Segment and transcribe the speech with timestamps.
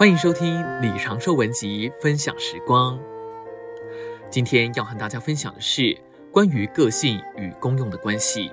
[0.00, 2.98] 欢迎收听李长寿文集分享时光。
[4.30, 5.94] 今天要和大家分享的是
[6.32, 8.50] 关于个性与功用的关系。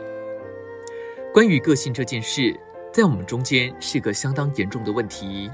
[1.33, 2.53] 关于个性这件事，
[2.91, 5.49] 在我们中间是个相当严重的问题。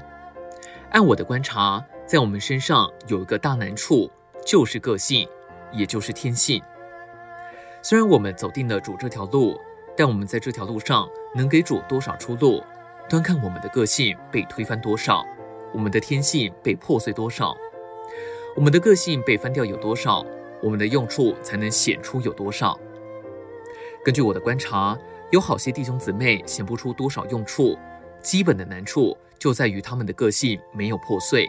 [0.90, 4.10] 按我的观察，在我们身上有一个大难处，
[4.44, 5.28] 就是个性，
[5.70, 6.60] 也就是天性。
[7.82, 9.56] 虽然我们走定了主这条路，
[9.96, 12.64] 但我们在这条路上能给主多少出路，
[13.08, 15.24] 端看我们的个性被推翻多少。
[15.74, 17.54] 我们的天性被破碎多少，
[18.54, 20.24] 我们的个性被翻掉有多少，
[20.62, 22.78] 我们的用处才能显出有多少？
[24.04, 24.96] 根据我的观察，
[25.32, 27.76] 有好些弟兄姊妹显不出多少用处，
[28.22, 31.48] 基本的难处就在于他们的个性没有破碎。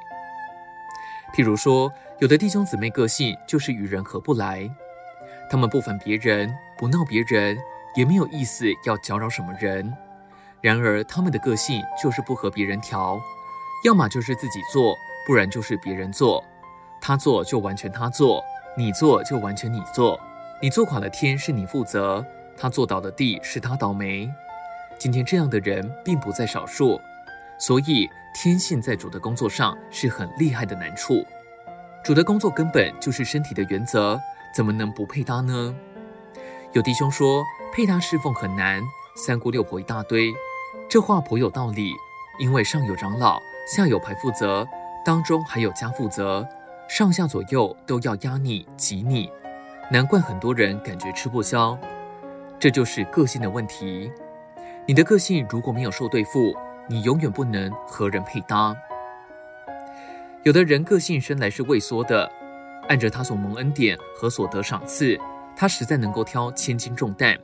[1.35, 4.67] 譬如说，有的弟兄姊妹个性就是与人合不来，
[5.51, 7.57] 他们不烦别人，不闹别人，
[7.93, 9.93] 也没有意思要搅扰什么人，
[10.61, 13.21] 然而他们的个性就是不和别人调。
[13.83, 16.43] 要么就是自己做，不然就是别人做。
[17.01, 18.43] 他做就完全他做，
[18.75, 20.19] 你做就完全你做。
[20.61, 22.25] 你做垮了天是你负责，
[22.57, 24.27] 他做倒了地是他倒霉。
[24.97, 26.99] 今天这样的人并不在少数，
[27.59, 31.23] 所以天性在主的工作上是很厉害的难处。
[32.03, 34.19] 主的工作根本就是身体的原则，
[34.55, 35.75] 怎么能不配搭呢？
[36.71, 38.81] 有弟兄说配搭侍奉很难，
[39.15, 40.33] 三姑六婆一大堆，
[40.89, 41.91] 这话颇有道理，
[42.39, 43.41] 因为上有长老。
[43.67, 44.67] 下有排负责，
[45.03, 46.47] 当中还有家负责，
[46.87, 49.27] 上下左右都要压你挤你，
[49.91, 51.75] 难怪很多人感觉吃不消。
[52.59, 54.11] 这就是个性的问题。
[54.85, 56.55] 你的个性如果没有受对付，
[56.87, 58.75] 你永远不能和人配搭。
[60.43, 62.31] 有的人个性生来是畏缩的，
[62.87, 65.19] 按着他所蒙恩典和所得赏赐，
[65.55, 67.35] 他实在能够挑千斤重担，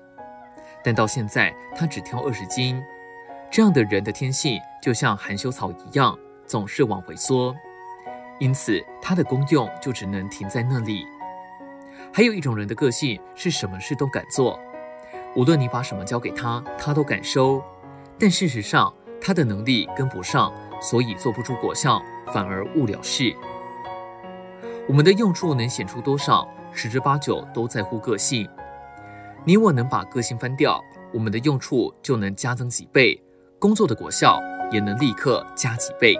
[0.83, 2.79] 但到现在他只挑二十斤。
[3.51, 7.53] 这样的人的天性就像含羞草一样，总是往回缩，
[8.39, 11.05] 因此他的功用就只能停在那里。
[12.13, 14.57] 还有一种人的个性是什么事都敢做，
[15.35, 17.61] 无论你把什么交给他，他都敢收。
[18.17, 23.35] 但事实上，他的能力跟不上，所以做不出果效，反而误了事。
[24.87, 28.47] 我们的用处能显出多少，十之八九都在乎个性。
[29.43, 30.81] 你我能把个性翻掉，
[31.13, 33.21] 我们的用处就能加增几倍。
[33.61, 34.41] 工作的果效
[34.71, 36.17] 也能立刻加几倍。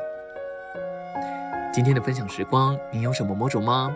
[1.74, 3.92] 今天的分享时光，你有什么魔种吗？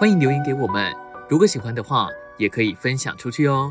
[0.00, 0.90] 欢迎留言给我们。
[1.28, 2.08] 如果喜欢的话，
[2.38, 3.70] 也可以分享出去哦。